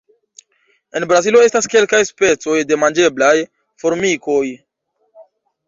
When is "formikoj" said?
3.85-4.43